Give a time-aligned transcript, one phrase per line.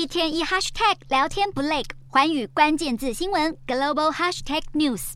[0.00, 5.12] 一天一 hashtag 聊天不累，寰宇关键字新闻 global hashtag news。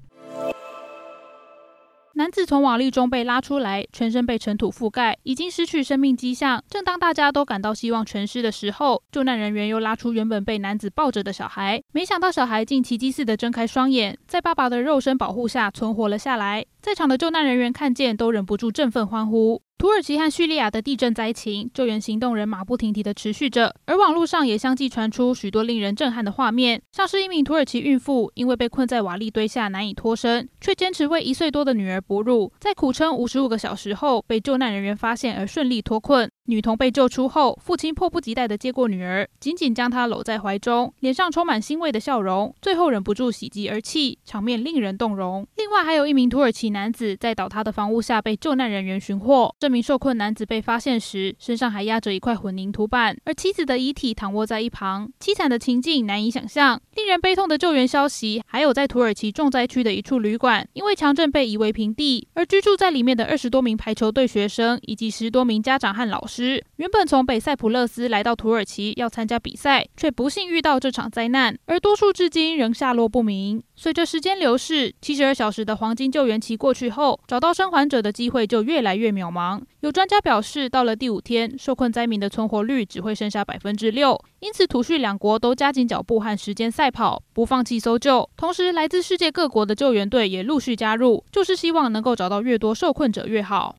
[2.13, 6.63] 男子从瓦砾中被拉出来，全身被尘土覆盖，已经失去生命迹象。
[6.69, 16.67] 正当大家都感到希望全失的时候，救难人员又拉出原本被男子抱着的小孩，没想到小孩竟奇迹似的睁开双眼，在爸爸的肉身保护下存活了下来。
[16.83, 19.63] 在场的救难人员看见，都忍不住振奋欢呼。
[19.85, 36.31] 土耳其和叙利亚的地震灾情，救援行动仍马不停蹄地持续着，而网络上也相继传出许多令人震撼的画面，像是一名土耳其孕妇因为被困在瓦砾堆下难以脱身，却坚持为一岁多的女儿哺乳，在苦撑五十五个小时后被救难人员发现而顺利脱困。
[36.47, 45.47] 女童被救出后，父亲迫不及待地接过女儿，紧紧将她搂在怀中，脸上充满欣慰的笑容，最后忍不住喜极而泣，场面令人动容。
[45.57, 56.79] 另外，还有一名土耳其男子在倒塌的房屋下被救难人员寻获，这名受困男子被发现时，身上还压着一块混凝土板，而妻子的遗体躺卧在一旁，凄惨的情境难以想象。
[56.95, 66.34] 令人悲痛的救援消息，还有在土耳其重灾区的一处旅馆，因为强震被夷为平地，而居住在里面的二十多名排球队学生以及十多名家长和老师。
[66.77, 73.63] 原本从北塞浦路斯来到土耳其要参加比赛，却不幸遇到这场灾难，而多数至今仍下落不明。
[73.77, 79.61] 随着时间流逝，七十二小时的黄金救援期过去后，找到生还者的机会就越来越渺茫。
[79.81, 84.19] 有专家表示，到了第五天，受困灾民的存活率只会剩下百分之六。
[84.41, 88.29] 因此，土叙两国都加紧脚步和时间赛跑，不放弃搜救。
[88.37, 93.73] 同时，来自世界各国的救援队也陆续加入，就是希望能够找到越多受困者越好。